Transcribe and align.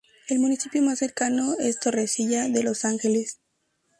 El 0.29 0.39
municipio 0.39 0.81
más 0.81 0.97
cercano 0.97 1.53
es 1.59 1.79
Torrecilla 1.79 2.47
de 2.49 2.63
los 2.63 2.85
Ángeles. 2.85 3.37